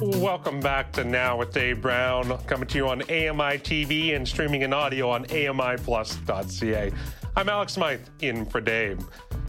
Welcome 0.00 0.60
back 0.60 0.92
to 0.92 1.02
Now 1.02 1.36
with 1.38 1.52
Dave 1.52 1.82
Brown, 1.82 2.38
coming 2.46 2.68
to 2.68 2.78
you 2.78 2.86
on 2.86 3.02
AMI 3.02 3.58
TV 3.58 4.14
and 4.14 4.26
streaming 4.26 4.62
in 4.62 4.72
audio 4.72 5.10
on 5.10 5.24
AMIplus.ca. 5.24 6.92
I'm 7.34 7.48
Alex 7.48 7.72
Smythe, 7.72 8.06
in 8.20 8.46
for 8.46 8.60
Dave. 8.60 9.00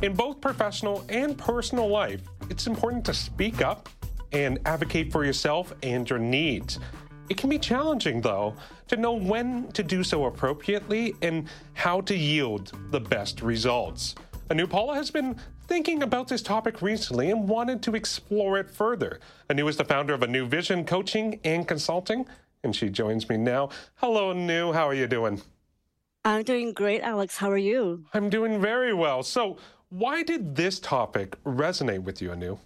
In 0.01 0.15
both 0.15 0.41
professional 0.41 1.05
and 1.07 1.37
personal 1.37 1.87
life, 1.87 2.21
it's 2.49 2.65
important 2.65 3.05
to 3.05 3.13
speak 3.13 3.61
up 3.61 3.89
and 4.31 4.57
advocate 4.65 5.11
for 5.11 5.23
yourself 5.23 5.71
and 5.83 6.09
your 6.09 6.17
needs. 6.17 6.79
It 7.29 7.37
can 7.37 7.51
be 7.51 7.59
challenging, 7.59 8.19
though, 8.19 8.55
to 8.87 8.97
know 8.97 9.13
when 9.13 9.71
to 9.73 9.83
do 9.83 10.03
so 10.03 10.25
appropriately 10.25 11.13
and 11.21 11.47
how 11.75 12.01
to 12.01 12.15
yield 12.15 12.71
the 12.89 12.99
best 12.99 13.43
results. 13.43 14.15
Anu 14.49 14.65
Pala 14.65 14.95
has 14.95 15.11
been 15.11 15.39
thinking 15.69 16.01
about 16.01 16.27
this 16.27 16.41
topic 16.41 16.81
recently 16.81 17.29
and 17.29 17.47
wanted 17.47 17.83
to 17.83 17.93
explore 17.93 18.57
it 18.57 18.71
further. 18.71 19.19
Anu 19.51 19.67
is 19.67 19.77
the 19.77 19.85
founder 19.85 20.15
of 20.15 20.23
Anu 20.23 20.47
Vision 20.47 20.83
Coaching 20.83 21.39
and 21.43 21.67
Consulting, 21.67 22.25
and 22.63 22.75
she 22.75 22.89
joins 22.89 23.29
me 23.29 23.37
now. 23.37 23.69
Hello, 23.97 24.31
Anu. 24.31 24.73
How 24.73 24.87
are 24.87 24.95
you 24.95 25.05
doing? 25.05 25.39
I'm 26.25 26.41
doing 26.41 26.73
great, 26.73 27.01
Alex. 27.01 27.37
How 27.37 27.51
are 27.51 27.57
you? 27.57 28.03
I'm 28.15 28.31
doing 28.31 28.59
very 28.59 28.95
well. 28.95 29.21
So, 29.21 29.57
why 29.89 30.23
did 30.23 30.55
this 30.55 30.79
topic 30.79 31.41
resonate 31.43 32.01
with 32.01 32.19
you, 32.19 32.31
Anu? 32.31 32.57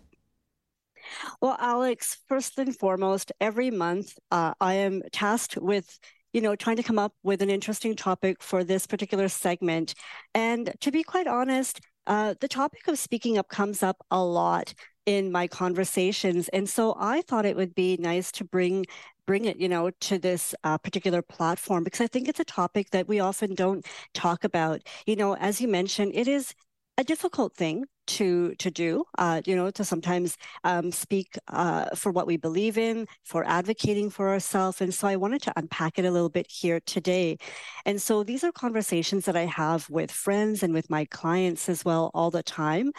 Well, 1.42 1.58
Alex, 1.60 2.20
first 2.30 2.58
and 2.58 2.74
foremost, 2.74 3.34
every 3.42 3.70
month 3.70 4.18
uh, 4.32 4.54
I 4.62 4.76
am 4.76 5.02
tasked 5.12 5.58
with 5.58 6.00
you 6.32 6.42
know, 6.42 6.56
trying 6.56 6.78
to 6.78 6.84
come 6.84 6.98
up 6.98 7.14
with 7.22 7.44
an 7.44 7.52
interesting 7.52 7.96
topic 7.96 8.42
for 8.42 8.64
this 8.64 8.88
particular 8.88 9.30
segment. 9.30 9.94
And 10.34 10.74
to 10.82 10.92
be 10.92 11.04
quite 11.04 11.28
honest, 11.28 11.80
uh, 12.08 12.36
the 12.40 12.48
topic 12.48 12.88
of 12.88 12.98
speaking 13.00 13.38
up 13.38 13.50
comes 13.50 13.84
up 13.84 14.06
a 14.12 14.24
lot 14.24 14.74
in 15.06 15.32
my 15.32 15.48
conversations, 15.48 16.50
and 16.50 16.70
so 16.70 16.96
I 16.98 17.22
thought 17.22 17.46
it 17.46 17.56
would 17.56 17.76
be 17.76 17.98
nice 17.98 18.32
to 18.34 18.44
bring 18.46 18.86
bring 19.26 19.46
it, 19.46 19.58
you 19.58 19.70
know, 19.70 19.90
to 19.90 20.20
this 20.20 20.54
uh, 20.66 20.78
particular 20.78 21.22
platform 21.22 21.84
because 21.84 22.02
I 22.02 22.08
think 22.08 22.28
it's 22.28 22.42
a 22.42 22.46
topic 22.46 22.90
that 22.92 23.08
we 23.08 23.20
often 23.22 23.56
don't 23.56 23.86
talk 24.14 24.44
about. 24.44 24.82
You 25.06 25.16
know, 25.16 25.36
as 25.38 25.62
you 25.62 25.68
mentioned, 25.70 26.12
it 26.14 26.28
is 26.28 26.54
a 26.98 27.04
difficult 27.06 27.56
thing 27.56 27.86
to 28.08 28.54
to 28.56 28.70
do 28.72 29.06
uh, 29.18 29.42
you 29.46 29.56
know 29.56 29.72
to 29.72 29.84
sometimes 29.84 30.38
um, 30.64 30.92
speak 30.92 31.38
uh, 31.48 31.86
for 31.96 32.12
what 32.12 32.28
we 32.28 32.38
believe 32.38 32.78
in 32.78 33.08
for 33.24 33.44
advocating 33.46 34.10
for 34.10 34.30
ourselves 34.30 34.82
and 34.82 34.94
so 34.94 35.08
i 35.08 35.16
wanted 35.16 35.42
to 35.42 35.54
unpack 35.56 35.98
it 36.00 36.06
a 36.06 36.12
little 36.12 36.30
bit 36.30 36.48
here 36.50 36.80
today. 36.86 37.38
And 37.86 38.02
so 38.02 38.24
these 38.24 38.44
are 38.44 38.52
conversations 38.52 39.26
that 39.26 39.36
i 39.36 39.46
have 39.46 39.90
with 39.90 40.12
friends 40.12 40.64
and 40.64 40.74
with 40.74 40.90
my 40.90 41.06
clients 41.06 41.70
as 41.70 41.86
well 41.86 42.12
all 42.14 42.32
the 42.32 42.44
time. 42.44 42.92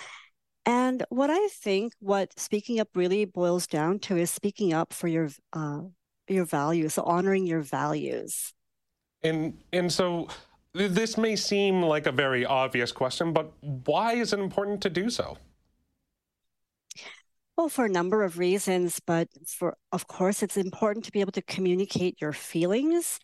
And 0.67 1.05
what 1.11 1.31
i 1.31 1.49
think 1.49 1.93
what 2.01 2.39
speaking 2.39 2.81
up 2.81 2.89
really 2.95 3.25
boils 3.25 3.67
down 3.67 3.99
to 4.01 4.17
is 4.17 4.31
speaking 4.31 4.73
up 4.73 4.93
for 4.93 5.09
your 5.09 5.31
uh, 5.53 5.83
your 6.29 6.45
values 6.45 6.95
so 6.95 7.03
honoring 7.03 7.47
your 7.47 7.61
values. 7.61 8.53
And 9.23 9.63
and 9.73 9.93
so 9.93 10.29
this 10.75 11.17
may 11.17 11.37
seem 11.37 11.83
like 11.83 12.07
a 12.07 12.13
very 12.13 12.45
obvious 12.45 12.93
question, 12.93 13.33
but 13.33 13.53
why 13.61 14.15
is 14.15 14.33
it 14.33 14.41
important 14.41 14.81
to 14.83 14.91
do 14.91 15.09
so? 15.09 15.39
Well, 17.57 17.69
for 17.69 17.85
a 17.85 17.89
number 17.89 18.25
of 18.25 18.39
reasons, 18.39 19.01
but 19.07 19.29
for 19.47 19.77
of 19.93 20.09
course, 20.09 20.43
it's 20.43 20.57
important 20.57 21.05
to 21.05 21.13
be 21.13 21.21
able 21.21 21.33
to 21.33 21.43
communicate 21.43 22.21
your 22.21 22.33
feelings. 22.33 23.21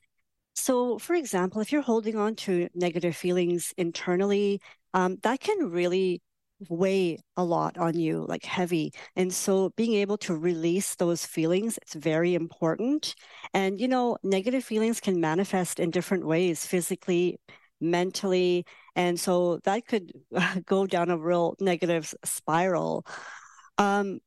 So, 0.54 0.98
for 0.98 1.14
example, 1.14 1.60
if 1.60 1.72
you're 1.72 1.82
holding 1.82 2.16
on 2.16 2.36
to 2.36 2.68
negative 2.74 3.16
feelings 3.16 3.74
internally, 3.76 4.60
um, 4.94 5.18
that 5.22 5.40
can 5.40 5.70
really 5.70 6.22
weigh 6.68 7.18
a 7.36 7.44
lot 7.44 7.78
on 7.78 7.98
you, 7.98 8.26
like 8.28 8.44
heavy. 8.44 8.92
And 9.16 9.32
so 9.32 9.70
being 9.76 9.94
able 9.94 10.18
to 10.18 10.36
release 10.36 10.94
those 10.96 11.24
feelings, 11.24 11.78
it's 11.82 11.94
very 11.94 12.34
important. 12.34 13.14
And, 13.54 13.80
you 13.80 13.88
know, 13.88 14.18
negative 14.22 14.64
feelings 14.64 15.00
can 15.00 15.20
manifest 15.20 15.80
in 15.80 15.90
different 15.90 16.26
ways, 16.26 16.66
physically, 16.66 17.38
mentally. 17.80 18.66
And 18.94 19.18
so 19.18 19.58
that 19.64 19.86
could 19.86 20.12
go 20.66 20.86
down 20.86 21.10
a 21.10 21.18
real 21.18 21.54
negative 21.60 22.14
spiral. 22.24 23.06
Um, 23.78 24.20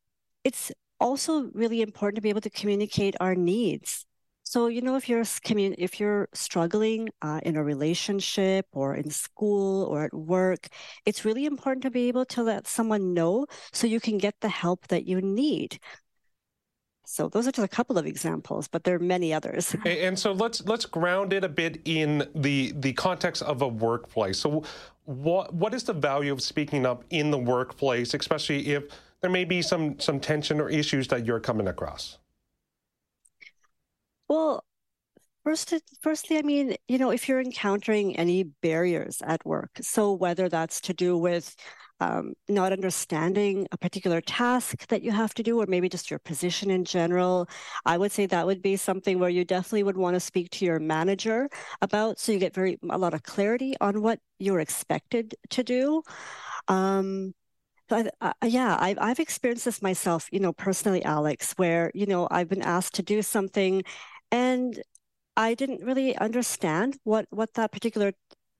it's 0.43 0.71
also 0.99 1.49
really 1.53 1.81
important 1.81 2.15
to 2.15 2.21
be 2.21 2.29
able 2.29 2.41
to 2.41 2.49
communicate 2.49 3.15
our 3.19 3.35
needs. 3.35 4.05
So 4.43 4.67
you 4.67 4.81
know, 4.81 4.95
if 4.95 5.09
you're 5.09 5.23
if 5.45 5.99
you're 5.99 6.29
struggling 6.33 7.09
uh, 7.21 7.39
in 7.43 7.55
a 7.55 7.63
relationship 7.63 8.67
or 8.71 8.95
in 8.95 9.09
school 9.09 9.85
or 9.85 10.03
at 10.05 10.13
work, 10.13 10.67
it's 11.05 11.25
really 11.25 11.45
important 11.45 11.83
to 11.83 11.91
be 11.91 12.07
able 12.07 12.25
to 12.25 12.43
let 12.43 12.67
someone 12.67 13.13
know 13.13 13.47
so 13.71 13.87
you 13.87 13.99
can 13.99 14.17
get 14.17 14.35
the 14.41 14.49
help 14.49 14.87
that 14.87 15.05
you 15.05 15.21
need. 15.21 15.79
So 17.05 17.29
those 17.29 17.47
are 17.47 17.51
just 17.51 17.65
a 17.65 17.69
couple 17.75 17.97
of 17.97 18.05
examples, 18.05 18.67
but 18.67 18.83
there 18.83 18.95
are 18.95 18.99
many 18.99 19.33
others. 19.33 19.75
And 19.85 20.17
so 20.17 20.31
let's 20.31 20.63
let's 20.65 20.85
ground 20.85 21.33
it 21.33 21.43
a 21.43 21.49
bit 21.49 21.81
in 21.85 22.29
the 22.35 22.73
the 22.75 22.93
context 22.93 23.41
of 23.43 23.61
a 23.61 23.67
workplace. 23.67 24.39
So 24.39 24.63
what 25.05 25.53
what 25.53 25.73
is 25.73 25.83
the 25.83 25.93
value 25.93 26.31
of 26.31 26.41
speaking 26.41 26.85
up 26.85 27.03
in 27.09 27.31
the 27.31 27.37
workplace, 27.37 28.13
especially 28.13 28.67
if 28.73 28.85
there 29.21 29.29
may 29.29 29.43
be 29.45 29.61
some 29.61 29.99
some 29.99 30.19
tension 30.19 30.61
or 30.61 30.69
issues 30.69 31.07
that 31.09 31.25
you're 31.25 31.41
coming 31.41 31.67
across? 31.67 32.17
Well, 34.33 34.65
first, 35.43 35.75
firstly, 36.01 36.39
I 36.39 36.41
mean, 36.41 36.75
you 36.87 36.97
know, 36.97 37.11
if 37.11 37.29
you're 37.29 37.39
encountering 37.39 38.15
any 38.15 38.41
barriers 38.41 39.21
at 39.23 39.45
work, 39.45 39.69
so 39.79 40.13
whether 40.13 40.49
that's 40.49 40.81
to 40.81 40.93
do 40.95 41.15
with 41.15 41.55
um, 41.99 42.33
not 42.49 42.71
understanding 42.71 43.67
a 43.71 43.77
particular 43.77 44.21
task 44.21 44.87
that 44.87 45.03
you 45.03 45.11
have 45.11 45.35
to 45.35 45.43
do, 45.43 45.61
or 45.61 45.67
maybe 45.67 45.87
just 45.87 46.09
your 46.09 46.17
position 46.17 46.71
in 46.71 46.83
general, 46.83 47.47
I 47.85 47.99
would 47.99 48.11
say 48.11 48.25
that 48.25 48.47
would 48.47 48.63
be 48.63 48.75
something 48.75 49.19
where 49.19 49.29
you 49.29 49.45
definitely 49.45 49.83
would 49.83 49.97
want 49.97 50.15
to 50.15 50.19
speak 50.19 50.49
to 50.53 50.65
your 50.65 50.79
manager 50.79 51.47
about, 51.83 52.17
so 52.17 52.31
you 52.31 52.39
get 52.39 52.55
very 52.55 52.79
a 52.89 52.97
lot 52.97 53.13
of 53.13 53.21
clarity 53.21 53.75
on 53.79 54.01
what 54.01 54.17
you're 54.39 54.61
expected 54.61 55.35
to 55.51 55.63
do. 55.63 56.01
Um, 56.67 57.35
yeah, 58.43 58.77
I've, 58.79 58.97
I've 58.99 59.19
experienced 59.19 59.65
this 59.65 59.81
myself, 59.81 60.27
you 60.31 60.39
know, 60.39 60.53
personally, 60.53 61.03
Alex, 61.03 61.53
where, 61.57 61.91
you 61.93 62.05
know, 62.07 62.27
I've 62.31 62.49
been 62.49 62.61
asked 62.61 62.95
to 62.95 63.03
do 63.03 63.21
something 63.21 63.83
and 64.33 64.81
I 65.37 65.55
didn't 65.55 65.83
really 65.85 66.17
understand 66.17 66.97
what 67.05 67.27
what 67.31 67.55
that 67.55 67.71
particular 67.73 68.13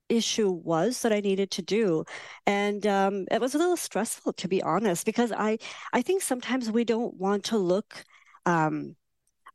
issue 0.10 0.50
was 0.52 1.02
that 1.04 1.14
I 1.14 1.22
needed 1.22 1.52
to 1.54 1.64
do, 1.64 2.06
and 2.48 2.86
um, 2.88 3.28
it 3.32 3.42
was 3.42 3.56
a 3.56 3.60
little 3.60 3.78
stressful 3.78 4.34
to 4.36 4.48
be 4.50 4.64
honest 4.64 5.06
because 5.06 5.32
I 5.34 5.60
I 5.94 6.02
think 6.04 6.22
sometimes 6.24 6.72
we 6.72 6.86
don't 6.86 7.16
want 7.16 7.46
to 7.46 7.58
look. 7.58 8.06
Um, 8.46 8.96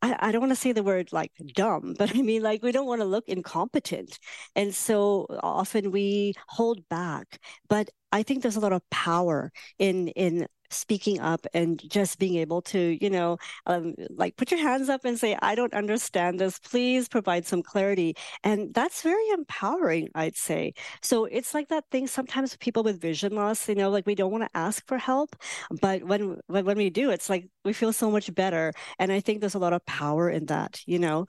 I, 0.02 0.16
I 0.28 0.32
don't 0.32 0.40
want 0.42 0.52
to 0.52 0.56
say 0.56 0.72
the 0.72 0.82
word 0.84 1.12
like 1.12 1.32
dumb, 1.54 1.94
but 1.98 2.14
I 2.16 2.22
mean 2.22 2.42
like 2.42 2.62
we 2.62 2.72
don't 2.72 2.86
want 2.86 3.00
to 3.02 3.06
look 3.06 3.28
incompetent, 3.28 4.18
and 4.56 4.74
so 4.74 5.26
often 5.42 5.90
we 5.92 6.34
hold 6.48 6.88
back. 6.88 7.40
But 7.68 7.90
I 8.12 8.22
think 8.22 8.42
there's 8.42 8.56
a 8.56 8.60
lot 8.60 8.72
of 8.72 8.88
power 8.90 9.52
in 9.78 10.08
in 10.08 10.46
speaking 10.70 11.20
up 11.20 11.46
and 11.54 11.82
just 11.90 12.18
being 12.18 12.36
able 12.36 12.62
to, 12.62 12.98
you 13.02 13.10
know, 13.10 13.38
um, 13.66 13.94
like 14.10 14.36
put 14.36 14.50
your 14.50 14.60
hands 14.60 14.88
up 14.88 15.04
and 15.04 15.18
say, 15.18 15.36
I 15.42 15.54
don't 15.54 15.74
understand 15.74 16.38
this. 16.38 16.58
Please 16.58 17.08
provide 17.08 17.46
some 17.46 17.62
clarity. 17.62 18.14
And 18.44 18.72
that's 18.74 19.02
very 19.02 19.28
empowering, 19.30 20.08
I'd 20.14 20.36
say. 20.36 20.74
So 21.02 21.24
it's 21.26 21.54
like 21.54 21.68
that 21.68 21.84
thing 21.90 22.06
sometimes 22.06 22.56
people 22.56 22.82
with 22.82 23.00
vision 23.00 23.34
loss, 23.34 23.68
you 23.68 23.74
know, 23.74 23.90
like 23.90 24.06
we 24.06 24.14
don't 24.14 24.32
want 24.32 24.44
to 24.44 24.56
ask 24.56 24.86
for 24.86 24.98
help. 24.98 25.36
But 25.80 26.04
when, 26.04 26.38
when, 26.46 26.64
when 26.64 26.76
we 26.76 26.90
do, 26.90 27.10
it's 27.10 27.28
like 27.28 27.48
we 27.64 27.72
feel 27.72 27.92
so 27.92 28.10
much 28.10 28.34
better. 28.34 28.72
And 28.98 29.12
I 29.12 29.20
think 29.20 29.40
there's 29.40 29.54
a 29.54 29.58
lot 29.58 29.72
of 29.72 29.84
power 29.86 30.30
in 30.30 30.46
that, 30.46 30.80
you 30.86 30.98
know. 30.98 31.26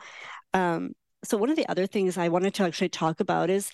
Um, 0.53 0.93
so 1.23 1.37
one 1.37 1.49
of 1.49 1.57
the 1.57 1.67
other 1.67 1.85
things 1.85 2.17
I 2.17 2.29
wanted 2.29 2.53
to 2.55 2.63
actually 2.63 2.89
talk 2.89 3.19
about 3.19 3.49
is, 3.49 3.71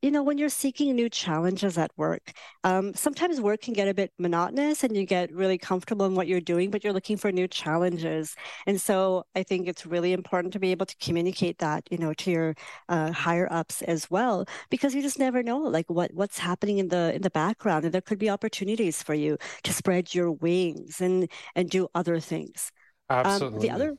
you 0.00 0.10
know, 0.10 0.22
when 0.22 0.38
you're 0.38 0.48
seeking 0.48 0.94
new 0.94 1.10
challenges 1.10 1.76
at 1.76 1.90
work, 1.96 2.32
um, 2.64 2.94
sometimes 2.94 3.40
work 3.40 3.60
can 3.60 3.74
get 3.74 3.88
a 3.88 3.94
bit 3.94 4.12
monotonous 4.18 4.82
and 4.82 4.96
you 4.96 5.04
get 5.04 5.30
really 5.32 5.58
comfortable 5.58 6.06
in 6.06 6.14
what 6.14 6.26
you're 6.26 6.40
doing, 6.40 6.70
but 6.70 6.82
you're 6.82 6.94
looking 6.94 7.18
for 7.18 7.30
new 7.30 7.46
challenges. 7.46 8.34
And 8.66 8.80
so 8.80 9.24
I 9.34 9.42
think 9.42 9.68
it's 9.68 9.84
really 9.84 10.12
important 10.14 10.52
to 10.54 10.58
be 10.58 10.70
able 10.70 10.86
to 10.86 10.96
communicate 10.96 11.58
that, 11.58 11.86
you 11.90 11.98
know, 11.98 12.14
to 12.14 12.30
your 12.30 12.54
uh, 12.88 13.12
higher 13.12 13.48
ups 13.52 13.82
as 13.82 14.10
well, 14.10 14.46
because 14.70 14.94
you 14.94 15.02
just 15.02 15.18
never 15.18 15.42
know, 15.42 15.58
like 15.58 15.90
what 15.90 16.12
what's 16.14 16.38
happening 16.38 16.78
in 16.78 16.88
the 16.88 17.14
in 17.14 17.22
the 17.22 17.30
background, 17.30 17.84
and 17.84 17.92
there 17.92 18.00
could 18.00 18.18
be 18.18 18.30
opportunities 18.30 19.02
for 19.02 19.14
you 19.14 19.36
to 19.64 19.72
spread 19.72 20.14
your 20.14 20.32
wings 20.32 21.00
and 21.00 21.30
and 21.54 21.68
do 21.68 21.88
other 21.94 22.20
things. 22.20 22.72
Absolutely. 23.08 23.56
Um, 23.56 23.60
the 23.60 23.70
other 23.70 23.96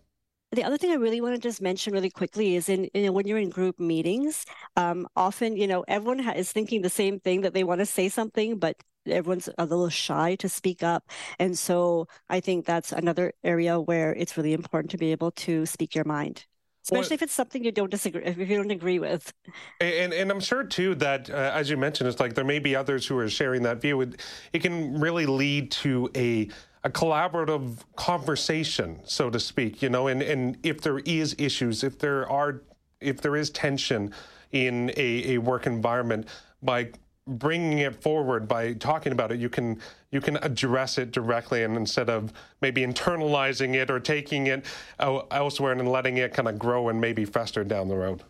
the 0.51 0.63
other 0.63 0.77
thing 0.77 0.91
I 0.91 0.95
really 0.95 1.21
want 1.21 1.35
to 1.35 1.41
just 1.41 1.61
mention 1.61 1.93
really 1.93 2.09
quickly 2.09 2.55
is 2.55 2.69
in 2.69 2.89
you 2.93 3.05
know 3.05 3.11
when 3.11 3.27
you're 3.27 3.37
in 3.37 3.49
group 3.49 3.79
meetings, 3.79 4.45
um, 4.75 5.07
often 5.15 5.57
you 5.57 5.67
know 5.67 5.83
everyone 5.87 6.19
ha- 6.19 6.33
is 6.35 6.51
thinking 6.51 6.81
the 6.81 6.89
same 6.89 7.19
thing 7.19 7.41
that 7.41 7.53
they 7.53 7.63
want 7.63 7.79
to 7.79 7.85
say 7.85 8.09
something, 8.09 8.57
but 8.57 8.75
everyone's 9.05 9.49
a 9.57 9.65
little 9.65 9.89
shy 9.89 10.35
to 10.35 10.49
speak 10.49 10.83
up, 10.83 11.09
and 11.39 11.57
so 11.57 12.07
I 12.29 12.39
think 12.39 12.65
that's 12.65 12.91
another 12.91 13.33
area 13.43 13.79
where 13.79 14.13
it's 14.13 14.37
really 14.37 14.53
important 14.53 14.91
to 14.91 14.97
be 14.97 15.11
able 15.11 15.31
to 15.31 15.65
speak 15.65 15.95
your 15.95 16.05
mind 16.05 16.45
especially 16.87 17.15
if 17.15 17.21
it's 17.21 17.33
something 17.33 17.65
you 17.65 17.71
don't 17.71 17.91
disagree 17.91 18.23
if 18.23 18.37
you 18.37 18.45
don't 18.45 18.71
agree 18.71 18.97
with. 18.99 19.33
And 19.81 20.13
and 20.13 20.31
i'm 20.31 20.39
sure 20.39 20.63
too 20.63 20.95
that 20.95 21.29
uh, 21.29 21.51
as 21.53 21.69
you 21.69 21.77
mentioned 21.77 22.07
it's 22.07 22.19
like 22.19 22.33
there 22.33 22.45
may 22.45 22.59
be 22.59 22.75
others 22.75 23.05
who 23.05 23.17
are 23.17 23.29
sharing 23.29 23.63
that 23.63 23.81
view 23.81 23.99
it, 24.01 24.21
it 24.53 24.59
can 24.59 24.99
really 24.99 25.25
lead 25.25 25.71
to 25.71 26.09
a 26.15 26.49
a 26.83 26.89
collaborative 26.89 27.79
conversation, 27.95 28.99
so 29.03 29.29
to 29.29 29.39
speak, 29.39 29.81
you 29.81 29.89
know, 29.89 30.07
and, 30.07 30.21
and 30.21 30.57
if 30.63 30.81
there 30.81 30.99
is 30.99 31.35
issues, 31.37 31.83
if 31.83 31.99
there 31.99 32.29
are, 32.29 32.61
if 33.01 33.21
there 33.21 33.35
is 33.35 33.49
tension 33.49 34.13
in 34.51 34.91
a, 34.95 35.33
a 35.33 35.37
work 35.39 35.65
environment, 35.65 36.27
by 36.61 36.89
bringing 37.27 37.79
it 37.79 38.01
forward, 38.01 38.47
by 38.47 38.73
talking 38.73 39.11
about 39.11 39.31
it, 39.31 39.39
you 39.39 39.49
can 39.49 39.79
you 40.11 40.21
can 40.21 40.37
address 40.37 40.97
it 40.97 41.11
directly, 41.11 41.63
and 41.63 41.75
instead 41.75 42.09
of 42.09 42.31
maybe 42.61 42.81
internalizing 42.85 43.75
it 43.75 43.91
or 43.91 43.99
taking 43.99 44.47
it 44.47 44.65
elsewhere 44.99 45.73
and 45.73 45.91
letting 45.91 46.17
it 46.17 46.33
kind 46.33 46.47
of 46.47 46.57
grow 46.57 46.89
and 46.89 47.01
maybe 47.01 47.25
fester 47.25 47.63
down 47.63 47.89
the 47.89 47.95
road. 47.95 48.23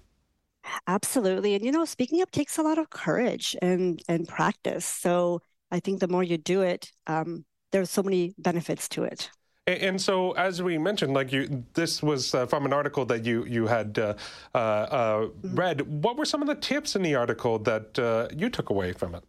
Absolutely, 0.87 1.55
and 1.55 1.63
you 1.63 1.71
know, 1.71 1.85
speaking 1.85 2.21
up 2.21 2.31
takes 2.31 2.57
a 2.57 2.63
lot 2.63 2.77
of 2.77 2.89
courage 2.89 3.55
and 3.61 4.01
and 4.07 4.27
practice. 4.27 4.85
So 4.85 5.41
I 5.71 5.79
think 5.79 5.99
the 5.99 6.07
more 6.07 6.23
you 6.23 6.37
do 6.37 6.61
it, 6.61 6.91
um, 7.05 7.45
there's 7.71 7.89
so 7.89 8.03
many 8.03 8.33
benefits 8.37 8.87
to 8.89 9.03
it. 9.03 9.29
And 9.67 10.01
so, 10.01 10.31
as 10.31 10.63
we 10.63 10.77
mentioned, 10.77 11.13
like 11.13 11.33
you, 11.33 11.65
this 11.73 12.01
was 12.01 12.33
uh, 12.33 12.45
from 12.45 12.65
an 12.65 12.71
article 12.71 13.05
that 13.07 13.25
you 13.25 13.43
you 13.43 13.67
had 13.67 13.99
uh, 13.99 14.13
uh, 14.55 14.87
mm-hmm. 14.87 15.55
read. 15.55 15.81
What 16.03 16.15
were 16.17 16.23
some 16.23 16.41
of 16.41 16.47
the 16.47 16.55
tips 16.55 16.95
in 16.95 17.01
the 17.01 17.15
article 17.15 17.59
that 17.59 17.99
uh, 17.99 18.29
you 18.33 18.49
took 18.49 18.69
away 18.69 18.93
from 18.93 19.13
it? 19.13 19.25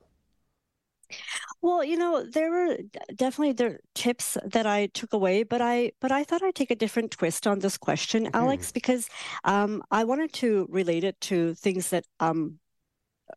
Well, 1.61 1.82
you 1.82 1.96
know, 1.96 2.23
there 2.23 2.50
were 2.50 2.76
definitely 3.17 3.52
there 3.52 3.81
tips 3.96 4.38
that 4.44 4.64
I 4.64 4.87
took 4.87 5.12
away, 5.12 5.43
but 5.43 5.61
I 5.61 5.91
but 6.00 6.12
I 6.12 6.23
thought 6.23 6.43
I'd 6.44 6.55
take 6.55 6.70
a 6.70 6.76
different 6.76 7.11
twist 7.11 7.49
on 7.49 7.58
this 7.58 7.76
question, 7.76 8.26
mm-hmm. 8.26 8.37
Alex, 8.37 8.70
because 8.70 9.08
um, 9.43 9.82
I 9.91 10.05
wanted 10.05 10.32
to 10.34 10.69
relate 10.70 11.02
it 11.02 11.20
to 11.23 11.55
things 11.55 11.91
that 11.91 12.05
um, 12.20 12.61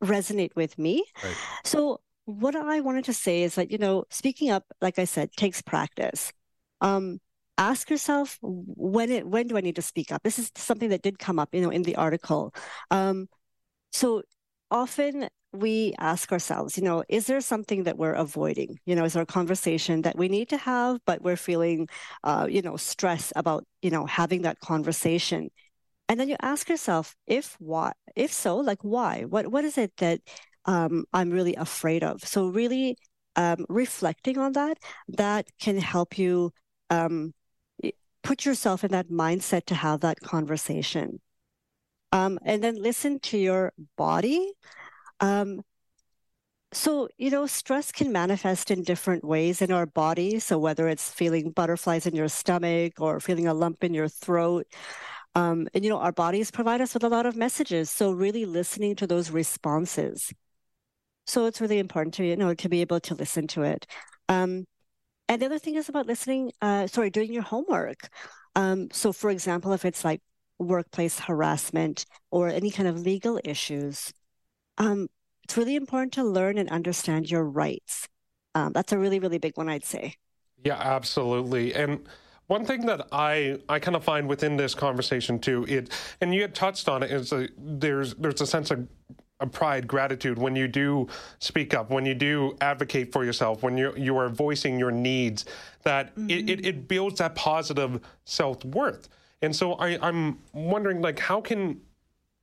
resonate 0.03 0.55
with 0.55 0.77
me. 0.77 1.03
Right. 1.23 1.35
So 1.65 2.01
what 2.39 2.55
I 2.55 2.79
wanted 2.81 3.05
to 3.05 3.13
say 3.13 3.43
is 3.43 3.55
that, 3.55 3.71
you 3.71 3.77
know, 3.77 4.05
speaking 4.09 4.49
up, 4.49 4.65
like 4.81 4.99
I 4.99 5.05
said, 5.05 5.31
takes 5.33 5.61
practice. 5.61 6.31
Um, 6.81 7.19
ask 7.57 7.89
yourself 7.89 8.37
when 8.41 9.11
it 9.11 9.27
when 9.27 9.47
do 9.47 9.57
I 9.57 9.61
need 9.61 9.75
to 9.75 9.81
speak 9.81 10.11
up? 10.11 10.23
This 10.23 10.39
is 10.39 10.51
something 10.55 10.89
that 10.89 11.01
did 11.01 11.19
come 11.19 11.39
up, 11.39 11.49
you 11.53 11.61
know, 11.61 11.69
in 11.69 11.83
the 11.83 11.95
article. 11.95 12.53
Um, 12.89 13.27
so 13.91 14.23
often 14.69 15.27
we 15.53 15.93
ask 15.99 16.31
ourselves, 16.31 16.77
you 16.77 16.83
know, 16.83 17.03
is 17.09 17.27
there 17.27 17.41
something 17.41 17.83
that 17.83 17.97
we're 17.97 18.13
avoiding? 18.13 18.79
You 18.85 18.95
know, 18.95 19.03
is 19.03 19.13
there 19.13 19.23
a 19.23 19.25
conversation 19.25 20.03
that 20.03 20.17
we 20.17 20.29
need 20.29 20.49
to 20.49 20.57
have, 20.57 20.99
but 21.05 21.21
we're 21.21 21.35
feeling, 21.35 21.89
uh, 22.23 22.47
you 22.49 22.61
know, 22.61 22.77
stress 22.77 23.33
about, 23.35 23.65
you 23.81 23.89
know, 23.91 24.05
having 24.05 24.43
that 24.43 24.59
conversation? 24.59 25.49
And 26.07 26.19
then 26.19 26.29
you 26.29 26.35
ask 26.41 26.69
yourself, 26.69 27.15
if 27.27 27.55
why, 27.59 27.93
if 28.15 28.33
so, 28.33 28.57
like 28.57 28.79
why? 28.81 29.23
What 29.23 29.47
what 29.47 29.63
is 29.65 29.77
it 29.77 29.95
that 29.97 30.19
um, 30.65 31.05
I'm 31.13 31.31
really 31.31 31.55
afraid 31.55 32.03
of. 32.03 32.25
So 32.25 32.47
really 32.47 32.97
um, 33.35 33.65
reflecting 33.69 34.37
on 34.37 34.53
that, 34.53 34.77
that 35.09 35.47
can 35.59 35.77
help 35.77 36.17
you 36.17 36.51
um, 36.89 37.33
put 38.23 38.45
yourself 38.45 38.83
in 38.83 38.91
that 38.91 39.09
mindset 39.09 39.65
to 39.65 39.75
have 39.75 40.01
that 40.01 40.19
conversation. 40.19 41.19
Um, 42.11 42.39
and 42.43 42.63
then 42.63 42.75
listen 42.75 43.19
to 43.21 43.37
your 43.37 43.73
body. 43.97 44.51
Um, 45.19 45.61
so, 46.73 47.09
you 47.17 47.29
know, 47.29 47.47
stress 47.47 47.91
can 47.91 48.11
manifest 48.11 48.71
in 48.71 48.83
different 48.83 49.25
ways 49.25 49.61
in 49.61 49.71
our 49.71 49.85
body. 49.85 50.39
So, 50.39 50.57
whether 50.57 50.87
it's 50.87 51.11
feeling 51.11 51.51
butterflies 51.51 52.05
in 52.05 52.15
your 52.15 52.29
stomach 52.29 52.93
or 52.99 53.19
feeling 53.19 53.47
a 53.47 53.53
lump 53.53 53.83
in 53.83 53.93
your 53.93 54.07
throat, 54.07 54.67
um, 55.35 55.67
and, 55.73 55.83
you 55.83 55.89
know, 55.89 55.99
our 55.99 56.11
bodies 56.11 56.51
provide 56.51 56.81
us 56.81 56.93
with 56.93 57.03
a 57.03 57.09
lot 57.09 57.25
of 57.25 57.35
messages. 57.35 57.89
So, 57.89 58.11
really 58.11 58.45
listening 58.45 58.95
to 58.97 59.07
those 59.07 59.31
responses. 59.31 60.33
So 61.31 61.45
it's 61.45 61.61
really 61.61 61.79
important 61.79 62.13
to 62.15 62.25
you 62.25 62.35
know 62.35 62.53
to 62.53 62.67
be 62.67 62.81
able 62.81 62.99
to 62.99 63.15
listen 63.15 63.47
to 63.55 63.61
it. 63.63 63.87
Um, 64.27 64.65
and 65.29 65.41
the 65.41 65.45
other 65.45 65.59
thing 65.59 65.75
is 65.75 65.87
about 65.87 66.05
listening. 66.05 66.51
Uh, 66.61 66.87
sorry, 66.87 67.09
doing 67.09 67.31
your 67.31 67.41
homework. 67.41 68.09
Um, 68.57 68.89
so, 68.91 69.13
for 69.13 69.29
example, 69.29 69.71
if 69.71 69.85
it's 69.85 70.03
like 70.03 70.19
workplace 70.59 71.19
harassment 71.19 72.05
or 72.31 72.49
any 72.49 72.69
kind 72.69 72.89
of 72.89 72.99
legal 72.99 73.39
issues, 73.45 74.11
um, 74.77 75.07
it's 75.45 75.55
really 75.55 75.77
important 75.77 76.11
to 76.13 76.23
learn 76.25 76.57
and 76.57 76.69
understand 76.69 77.31
your 77.31 77.45
rights. 77.45 78.09
Um, 78.53 78.73
that's 78.73 78.91
a 78.91 78.97
really, 78.97 79.19
really 79.19 79.37
big 79.37 79.55
one, 79.55 79.69
I'd 79.69 79.85
say. 79.85 80.15
Yeah, 80.65 80.79
absolutely. 80.79 81.73
And 81.73 82.09
one 82.47 82.65
thing 82.65 82.85
that 82.87 83.07
I, 83.13 83.57
I 83.69 83.79
kind 83.79 83.95
of 83.95 84.03
find 84.03 84.27
within 84.27 84.57
this 84.57 84.75
conversation 84.75 85.39
too, 85.39 85.63
it 85.69 85.91
and 86.19 86.35
you 86.35 86.41
had 86.41 86.53
touched 86.53 86.89
on 86.89 87.03
it, 87.03 87.09
is 87.09 87.31
a, 87.31 87.47
there's 87.57 88.15
there's 88.15 88.41
a 88.41 88.45
sense 88.45 88.69
of 88.69 88.85
pride, 89.47 89.87
gratitude 89.87 90.37
when 90.37 90.55
you 90.55 90.67
do 90.67 91.07
speak 91.39 91.73
up, 91.73 91.89
when 91.89 92.05
you 92.05 92.13
do 92.13 92.55
advocate 92.61 93.11
for 93.11 93.25
yourself, 93.25 93.63
when 93.63 93.77
you 93.77 93.93
you 93.95 94.17
are 94.17 94.29
voicing 94.29 94.79
your 94.79 94.91
needs, 94.91 95.45
that 95.83 96.15
mm-hmm. 96.15 96.29
it, 96.29 96.49
it, 96.49 96.65
it, 96.65 96.87
builds 96.87 97.19
that 97.19 97.35
positive 97.35 98.01
self 98.25 98.63
worth. 98.65 99.09
And 99.41 99.55
so 99.55 99.73
I, 99.73 99.97
I'm 100.01 100.39
wondering, 100.53 101.01
like, 101.01 101.19
how 101.19 101.41
can 101.41 101.81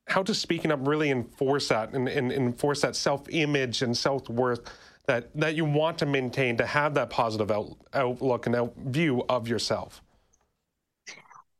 how 0.08 0.22
does 0.22 0.38
speaking 0.38 0.72
up 0.72 0.80
really 0.82 1.10
enforce 1.10 1.68
that 1.68 1.92
and, 1.92 2.08
and 2.08 2.32
enforce 2.32 2.80
that 2.80 2.96
self 2.96 3.28
image 3.28 3.82
and 3.82 3.96
self 3.96 4.28
worth 4.28 4.60
that 5.06 5.34
that 5.34 5.54
you 5.54 5.64
want 5.64 5.98
to 5.98 6.06
maintain 6.06 6.56
to 6.56 6.66
have 6.66 6.94
that 6.94 7.10
positive 7.10 7.50
out, 7.50 7.76
outlook 7.94 8.46
and 8.46 8.56
out 8.56 8.74
view 8.76 9.24
of 9.28 9.48
yourself? 9.48 10.02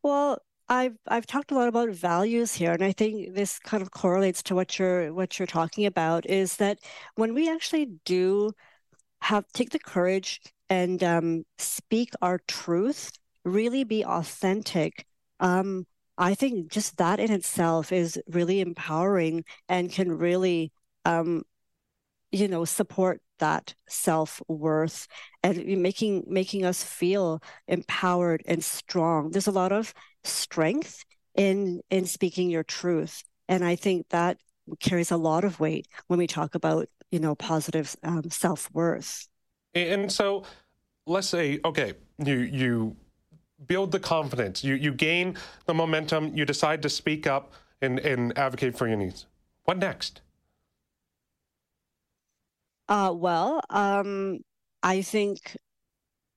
Well, 0.02 0.38
I've 0.68 0.96
I've 1.06 1.26
talked 1.26 1.50
a 1.50 1.54
lot 1.54 1.68
about 1.68 1.88
values 1.90 2.54
here, 2.54 2.72
and 2.72 2.84
I 2.84 2.92
think 2.92 3.34
this 3.34 3.58
kind 3.58 3.82
of 3.82 3.90
correlates 3.90 4.42
to 4.44 4.54
what 4.54 4.78
you're 4.78 5.12
what 5.14 5.38
you're 5.38 5.46
talking 5.46 5.86
about. 5.86 6.26
Is 6.26 6.56
that 6.56 6.78
when 7.14 7.34
we 7.34 7.50
actually 7.50 7.86
do 8.04 8.52
have 9.22 9.46
take 9.54 9.70
the 9.70 9.78
courage 9.78 10.40
and 10.70 11.02
um, 11.04 11.44
speak 11.58 12.10
our 12.22 12.40
truth, 12.48 13.12
really 13.44 13.84
be 13.84 14.04
authentic. 14.04 15.06
Um, 15.40 15.86
I 16.18 16.34
think 16.34 16.70
just 16.70 16.98
that 16.98 17.20
in 17.20 17.32
itself 17.32 17.92
is 17.92 18.20
really 18.28 18.60
empowering 18.60 19.44
and 19.68 19.90
can 19.92 20.12
really, 20.18 20.72
um, 21.04 21.42
you 22.32 22.48
know, 22.48 22.64
support 22.64 23.20
that 23.38 23.75
self-worth 23.88 25.06
and 25.42 25.64
making 25.82 26.25
making 26.26 26.64
us 26.64 26.82
feel 26.82 27.40
empowered 27.68 28.42
and 28.46 28.64
strong 28.64 29.30
there's 29.30 29.46
a 29.46 29.52
lot 29.52 29.70
of 29.72 29.94
strength 30.25 31.04
in 31.34 31.80
in 31.90 32.06
speaking 32.06 32.50
your 32.50 32.64
truth. 32.64 33.25
And 33.48 33.64
i 33.64 33.76
think 33.76 34.08
that 34.10 34.38
carries 34.80 35.10
a 35.10 35.16
lot 35.16 35.44
of 35.44 35.60
weight 35.60 35.87
when 36.08 36.18
we 36.18 36.26
talk 36.26 36.54
about 36.54 36.88
you 37.10 37.18
know 37.18 37.34
positive 37.34 37.96
um, 38.02 38.30
self-worth. 38.30 39.28
And 39.75 40.10
so 40.12 40.44
let's 41.06 41.28
say 41.28 41.60
okay 41.64 41.94
you 42.18 42.38
you 42.40 42.96
build 43.66 43.92
the 43.92 44.00
confidence. 44.00 44.62
You 44.62 44.75
you 44.75 44.92
gain 44.92 45.37
the 45.66 45.75
momentum. 45.75 46.37
You 46.37 46.44
decide 46.44 46.82
to 46.82 46.88
speak 46.88 47.26
up 47.26 47.52
and 47.80 47.98
and 48.00 48.37
advocate 48.38 48.76
for 48.76 48.87
your 48.87 48.96
needs. 48.96 49.26
What 49.64 49.78
next? 49.78 50.22
Uh, 52.88 53.12
well, 53.14 53.60
um, 53.68 54.38
I 54.82 55.02
think, 55.02 55.56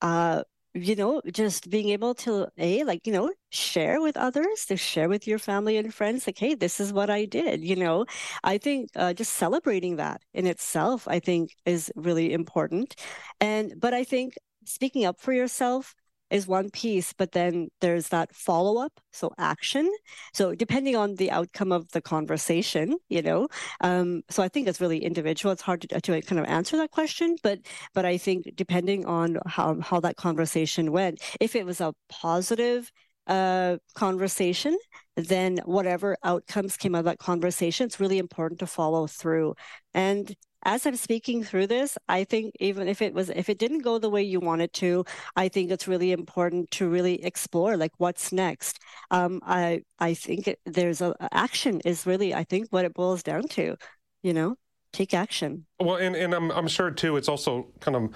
uh, 0.01 0.43
you 0.73 0.95
know, 0.95 1.21
just 1.31 1.69
being 1.69 1.89
able 1.89 2.13
to 2.15 2.47
a 2.57 2.83
like 2.83 3.05
you 3.05 3.13
know 3.13 3.31
share 3.49 4.01
with 4.01 4.17
others, 4.17 4.65
to 4.67 4.77
share 4.77 5.09
with 5.09 5.27
your 5.27 5.39
family 5.39 5.77
and 5.77 5.93
friends, 5.93 6.27
like, 6.27 6.37
hey, 6.37 6.55
this 6.55 6.79
is 6.79 6.93
what 6.93 7.09
I 7.09 7.25
did. 7.25 7.61
You 7.63 7.75
know, 7.75 8.05
I 8.43 8.57
think 8.57 8.89
uh, 8.95 9.13
just 9.13 9.33
celebrating 9.33 9.97
that 9.97 10.21
in 10.33 10.47
itself, 10.47 11.07
I 11.07 11.19
think, 11.19 11.55
is 11.65 11.91
really 11.95 12.33
important. 12.33 12.95
And 13.39 13.73
but 13.79 13.93
I 13.93 14.03
think 14.03 14.35
speaking 14.65 15.05
up 15.05 15.19
for 15.19 15.33
yourself 15.33 15.95
is 16.31 16.47
one 16.47 16.69
piece, 16.69 17.13
but 17.13 17.33
then 17.33 17.69
there's 17.81 18.09
that 18.09 18.33
follow 18.33 18.81
up, 18.81 18.99
so 19.11 19.31
action. 19.37 19.91
So 20.33 20.55
depending 20.55 20.95
on 20.95 21.15
the 21.15 21.31
outcome 21.31 21.71
of 21.71 21.91
the 21.91 22.01
conversation, 22.01 22.97
you 23.09 23.21
know, 23.21 23.47
um, 23.81 24.23
so 24.29 24.41
I 24.41 24.47
think 24.47 24.67
it's 24.67 24.81
really 24.81 25.03
individual. 25.03 25.51
It's 25.51 25.61
hard 25.61 25.81
to, 25.81 26.01
to 26.01 26.21
kind 26.21 26.39
of 26.39 26.45
answer 26.45 26.77
that 26.77 26.91
question, 26.91 27.35
but 27.43 27.59
but 27.93 28.05
I 28.05 28.17
think 28.17 28.53
depending 28.55 29.05
on 29.05 29.37
how 29.45 29.79
how 29.81 29.99
that 29.99 30.15
conversation 30.15 30.91
went, 30.91 31.21
if 31.39 31.55
it 31.55 31.65
was 31.65 31.81
a 31.81 31.93
positive 32.09 32.91
uh, 33.27 33.77
conversation, 33.95 34.77
then 35.15 35.59
whatever 35.65 36.17
outcomes 36.23 36.77
came 36.77 36.95
out 36.95 36.99
of 36.99 37.05
that 37.05 37.19
conversation, 37.19 37.85
it's 37.85 37.99
really 37.99 38.17
important 38.17 38.59
to 38.59 38.67
follow 38.67 39.07
through. 39.07 39.55
And 39.93 40.35
as 40.63 40.85
I'm 40.85 40.95
speaking 40.95 41.43
through 41.43 41.67
this, 41.67 41.97
I 42.07 42.23
think 42.23 42.55
even 42.59 42.87
if 42.87 43.01
it 43.01 43.13
was 43.13 43.29
if 43.29 43.49
it 43.49 43.57
didn't 43.57 43.79
go 43.79 43.97
the 43.97 44.09
way 44.09 44.23
you 44.23 44.39
wanted 44.39 44.73
to, 44.73 45.05
I 45.35 45.49
think 45.49 45.71
it's 45.71 45.87
really 45.87 46.11
important 46.11 46.71
to 46.71 46.89
really 46.89 47.23
explore 47.23 47.77
like 47.77 47.91
what's 47.97 48.31
next. 48.31 48.79
Um, 49.09 49.41
I 49.43 49.83
I 49.99 50.13
think 50.13 50.47
it, 50.47 50.59
there's 50.65 51.01
a 51.01 51.15
action 51.31 51.81
is 51.85 52.05
really 52.05 52.33
I 52.33 52.43
think 52.43 52.67
what 52.69 52.85
it 52.85 52.93
boils 52.93 53.23
down 53.23 53.43
to, 53.49 53.75
you 54.23 54.33
know, 54.33 54.55
take 54.93 55.13
action. 55.13 55.65
Well, 55.79 55.95
and 55.95 56.15
and 56.15 56.33
I'm 56.33 56.51
I'm 56.51 56.67
sure 56.67 56.91
too. 56.91 57.17
It's 57.17 57.29
also 57.29 57.67
kind 57.79 57.95
of 57.95 58.09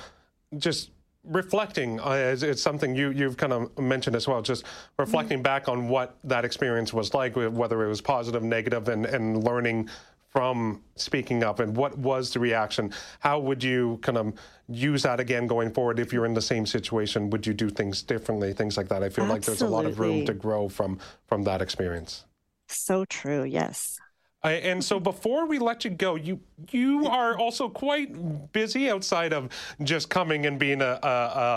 just 0.57 0.91
reflecting 1.27 1.99
uh, 1.99 2.35
it's 2.39 2.61
something 2.61 2.95
you 2.95 3.09
you've 3.09 3.37
kind 3.37 3.51
of 3.51 3.77
mentioned 3.79 4.15
as 4.15 4.27
well 4.27 4.43
just 4.43 4.63
reflecting 4.99 5.37
mm-hmm. 5.37 5.43
back 5.43 5.67
on 5.67 5.87
what 5.87 6.17
that 6.23 6.45
experience 6.45 6.93
was 6.93 7.13
like 7.13 7.35
whether 7.35 7.83
it 7.83 7.87
was 7.87 7.99
positive 7.99 8.43
negative 8.43 8.89
and 8.89 9.05
and 9.07 9.43
learning 9.43 9.89
from 10.35 10.81
speaking 10.97 11.45
up 11.45 11.61
and 11.61 11.77
what 11.77 11.97
was 11.97 12.33
the 12.33 12.39
reaction? 12.41 12.91
How 13.21 13.39
would 13.39 13.63
you 13.63 13.99
kind 14.01 14.17
of 14.17 14.33
use 14.67 15.01
that 15.03 15.21
again 15.21 15.47
going 15.47 15.71
forward 15.71 15.97
if 15.97 16.11
you're 16.11 16.25
in 16.25 16.33
the 16.33 16.41
same 16.41 16.65
situation? 16.65 17.29
Would 17.29 17.47
you 17.47 17.53
do 17.53 17.69
things 17.69 18.03
differently? 18.03 18.51
Things 18.51 18.75
like 18.75 18.89
that. 18.89 19.01
I 19.01 19.07
feel 19.07 19.23
Absolutely. 19.23 19.33
like 19.33 19.45
there's 19.45 19.61
a 19.61 19.67
lot 19.67 19.85
of 19.85 19.97
room 19.97 20.25
to 20.25 20.33
grow 20.33 20.67
from 20.67 20.99
from 21.25 21.43
that 21.43 21.61
experience. 21.61 22.25
So 22.67 23.05
true. 23.05 23.45
Yes. 23.45 23.97
And 24.43 24.83
so 24.83 24.99
before 24.99 25.47
we 25.47 25.57
let 25.57 25.85
you 25.85 25.91
go, 25.91 26.15
you 26.15 26.41
you 26.69 27.07
are 27.07 27.37
also 27.37 27.69
quite 27.69 28.51
busy 28.51 28.89
outside 28.89 29.31
of 29.31 29.47
just 29.83 30.09
coming 30.09 30.45
and 30.47 30.59
being 30.59 30.81
a, 30.81 30.99
a, 31.01 31.07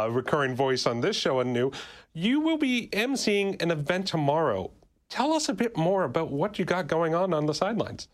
a 0.06 0.10
recurring 0.12 0.54
voice 0.54 0.86
on 0.86 1.00
this 1.00 1.16
show 1.16 1.40
Anu. 1.40 1.72
You 2.14 2.38
will 2.38 2.58
be 2.58 2.90
emceeing 2.92 3.60
an 3.60 3.72
event 3.72 4.06
tomorrow. 4.06 4.70
Tell 5.08 5.32
us 5.32 5.48
a 5.48 5.52
bit 5.52 5.76
more 5.76 6.04
about 6.04 6.30
what 6.30 6.60
you 6.60 6.64
got 6.64 6.86
going 6.86 7.16
on 7.16 7.34
on 7.34 7.46
the 7.46 7.54
sidelines. 7.54 8.06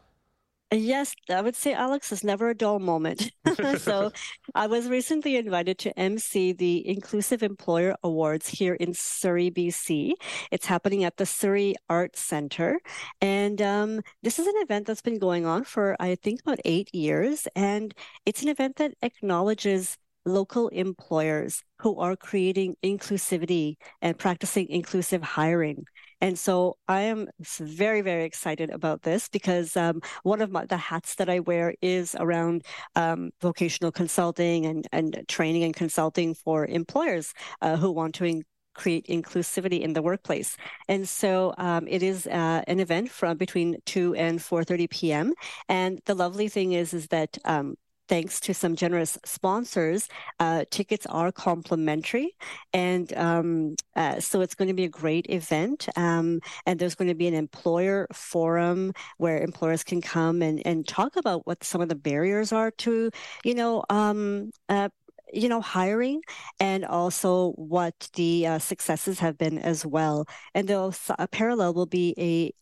Yes, 0.72 1.14
I 1.30 1.40
would 1.40 1.54
say 1.54 1.72
Alex 1.72 2.10
is 2.10 2.24
never 2.24 2.48
a 2.50 2.54
dull 2.54 2.80
moment. 2.80 3.30
so 3.78 4.10
I 4.56 4.66
was 4.66 4.88
recently 4.88 5.36
invited 5.36 5.78
to 5.78 5.96
MC 5.96 6.52
the 6.52 6.86
Inclusive 6.88 7.44
Employer 7.44 7.94
Awards 8.02 8.48
here 8.48 8.74
in 8.74 8.92
Surrey, 8.92 9.50
BC. 9.50 10.14
It's 10.50 10.66
happening 10.66 11.04
at 11.04 11.16
the 11.16 11.26
Surrey 11.26 11.76
Arts 11.88 12.20
Center. 12.20 12.80
And 13.20 13.62
um, 13.62 14.00
this 14.22 14.40
is 14.40 14.48
an 14.48 14.54
event 14.56 14.86
that's 14.86 15.02
been 15.02 15.18
going 15.20 15.46
on 15.46 15.62
for, 15.62 15.96
I 16.00 16.16
think, 16.16 16.40
about 16.40 16.58
eight 16.64 16.92
years. 16.92 17.46
And 17.54 17.94
it's 18.26 18.42
an 18.42 18.48
event 18.48 18.76
that 18.76 18.94
acknowledges 19.00 19.96
local 20.26 20.68
employers 20.68 21.62
who 21.80 22.00
are 22.00 22.16
creating 22.16 22.74
inclusivity 22.82 23.76
and 24.02 24.18
practicing 24.18 24.68
inclusive 24.70 25.22
hiring. 25.22 25.84
And 26.20 26.38
so 26.38 26.76
I 26.88 27.02
am 27.02 27.28
very, 27.40 28.00
very 28.00 28.24
excited 28.24 28.70
about 28.70 29.02
this 29.02 29.28
because 29.28 29.76
um, 29.76 30.00
one 30.22 30.40
of 30.40 30.50
my, 30.50 30.66
the 30.66 30.76
hats 30.76 31.16
that 31.16 31.28
I 31.28 31.40
wear 31.40 31.74
is 31.82 32.16
around 32.18 32.64
um, 32.96 33.30
vocational 33.40 33.92
consulting 33.92 34.66
and, 34.66 34.86
and 34.92 35.24
training 35.28 35.64
and 35.64 35.74
consulting 35.74 36.34
for 36.34 36.66
employers 36.66 37.34
uh, 37.60 37.76
who 37.76 37.90
want 37.90 38.14
to 38.16 38.24
in- 38.24 38.42
create 38.74 39.06
inclusivity 39.06 39.80
in 39.80 39.92
the 39.92 40.02
workplace. 40.02 40.56
And 40.88 41.08
so 41.08 41.54
um, 41.58 41.86
it 41.88 42.02
is 42.02 42.26
uh, 42.26 42.62
an 42.66 42.80
event 42.80 43.10
from 43.10 43.36
between 43.36 43.76
2 43.86 44.14
and 44.16 44.38
4.30 44.38 44.90
p.m. 44.90 45.32
And 45.68 46.00
the 46.06 46.14
lovely 46.14 46.48
thing 46.48 46.72
is, 46.72 46.92
is 46.92 47.06
that 47.08 47.38
um, 47.44 47.76
thanks 48.08 48.40
to 48.40 48.54
some 48.54 48.76
generous 48.76 49.18
sponsors, 49.24 50.08
uh, 50.40 50.64
tickets 50.70 51.06
are 51.06 51.32
complimentary. 51.32 52.36
And 52.72 53.12
um, 53.14 53.76
uh, 53.96 54.20
so 54.20 54.40
it's 54.40 54.54
going 54.54 54.68
to 54.68 54.74
be 54.74 54.84
a 54.84 54.88
great 54.88 55.26
event. 55.28 55.88
Um, 55.96 56.40
and 56.66 56.78
there's 56.78 56.94
going 56.94 57.08
to 57.08 57.14
be 57.14 57.26
an 57.26 57.34
employer 57.34 58.06
forum 58.12 58.92
where 59.18 59.38
employers 59.38 59.84
can 59.84 60.00
come 60.00 60.42
and, 60.42 60.64
and 60.66 60.86
talk 60.86 61.16
about 61.16 61.46
what 61.46 61.64
some 61.64 61.80
of 61.80 61.88
the 61.88 61.94
barriers 61.94 62.52
are 62.52 62.70
to, 62.72 63.10
you 63.44 63.54
know, 63.54 63.84
um, 63.90 64.50
uh, 64.68 64.88
you 65.32 65.48
know, 65.48 65.60
hiring 65.60 66.20
and 66.60 66.84
also 66.84 67.52
what 67.52 68.08
the 68.14 68.46
uh, 68.46 68.58
successes 68.58 69.18
have 69.18 69.36
been 69.36 69.58
as 69.58 69.84
well. 69.84 70.26
And 70.54 70.68
though 70.68 70.92
a 71.18 71.26
parallel 71.26 71.74
will 71.74 71.86
be 71.86 72.14
a 72.18 72.52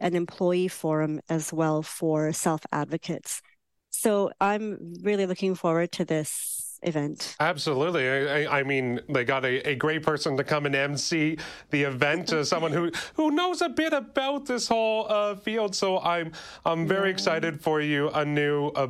an 0.00 0.14
employee 0.14 0.68
forum 0.68 1.20
as 1.28 1.52
well 1.52 1.82
for 1.82 2.32
self 2.32 2.62
advocates. 2.72 3.42
So 3.90 4.30
I'm 4.40 4.94
really 5.02 5.26
looking 5.26 5.54
forward 5.54 5.92
to 5.92 6.04
this 6.04 6.60
event. 6.82 7.36
Absolutely. 7.40 8.08
I, 8.08 8.60
I, 8.60 8.62
mean, 8.62 9.00
they 9.08 9.24
got 9.24 9.44
a, 9.44 9.70
a, 9.70 9.74
great 9.74 10.02
person 10.02 10.36
to 10.36 10.44
come 10.44 10.66
and 10.66 10.74
MC 10.74 11.36
the 11.70 11.82
event, 11.82 12.32
uh, 12.32 12.44
someone 12.44 12.72
who, 12.72 12.90
who 13.14 13.30
knows 13.30 13.60
a 13.60 13.68
bit 13.68 13.92
about 13.92 14.46
this 14.46 14.68
whole 14.68 15.06
uh, 15.08 15.34
field. 15.36 15.74
So 15.74 16.00
I'm 16.00 16.32
I'm 16.64 16.86
very 16.86 17.08
yeah. 17.08 17.14
excited 17.14 17.60
for 17.60 17.80
you, 17.80 18.10
Anu. 18.10 18.68
Uh, 18.68 18.88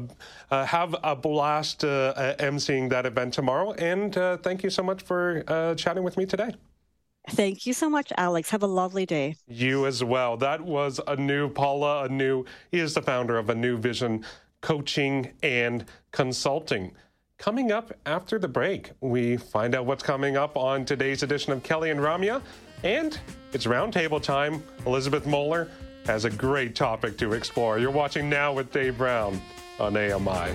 uh, 0.50 0.64
have 0.64 0.94
a 1.02 1.16
blast 1.16 1.84
uh, 1.84 2.12
uh, 2.16 2.36
MCing 2.36 2.90
that 2.90 3.06
event 3.06 3.34
tomorrow. 3.34 3.72
And 3.72 4.14
thank 4.42 4.62
you 4.62 4.70
so 4.70 4.82
much 4.82 5.02
for 5.02 5.42
chatting 5.76 6.02
with 6.02 6.16
me 6.16 6.26
today. 6.26 6.50
Thank 7.28 7.66
you 7.66 7.74
so 7.74 7.90
much, 7.90 8.12
Alex. 8.16 8.50
Have 8.50 8.62
a 8.62 8.66
lovely 8.66 9.04
day. 9.04 9.36
You 9.46 9.86
as 9.86 10.02
well. 10.02 10.36
That 10.38 10.62
was 10.62 11.00
Anu 11.00 11.50
Pala. 11.50 12.04
Anu 12.04 12.44
he 12.72 12.80
is 12.80 12.94
the 12.94 13.02
founder 13.02 13.36
of 13.36 13.50
A 13.50 13.54
New 13.54 13.76
Vision 13.76 14.24
coaching, 14.60 15.32
and 15.42 15.84
consulting. 16.12 16.92
Coming 17.38 17.72
up 17.72 17.92
after 18.04 18.38
the 18.38 18.48
break, 18.48 18.90
we 19.00 19.36
find 19.36 19.74
out 19.74 19.86
what's 19.86 20.02
coming 20.02 20.36
up 20.36 20.56
on 20.56 20.84
today's 20.84 21.22
edition 21.22 21.52
of 21.52 21.62
Kelly 21.62 21.90
and 21.90 22.00
Ramya. 22.00 22.42
And 22.82 23.18
it's 23.52 23.66
roundtable 23.66 24.22
time. 24.22 24.62
Elizabeth 24.86 25.26
Moeller 25.26 25.68
has 26.06 26.24
a 26.24 26.30
great 26.30 26.74
topic 26.74 27.16
to 27.18 27.32
explore. 27.32 27.78
You're 27.78 27.90
watching 27.90 28.28
now 28.28 28.52
with 28.52 28.72
Dave 28.72 28.98
Brown 28.98 29.40
on 29.78 29.96
AMI. 29.96 30.54